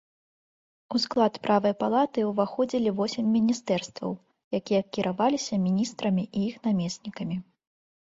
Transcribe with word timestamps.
У 0.95 1.01
склад 1.03 1.33
правай 1.43 1.75
палаты 1.83 2.19
ўваходзілі 2.31 2.95
восем 3.01 3.25
міністэрстваў, 3.37 4.11
якія 4.63 4.81
кіраваліся 4.95 5.63
міністрамі 5.71 6.23
і 6.37 6.51
іх 6.51 6.55
намеснікамі. 6.69 7.43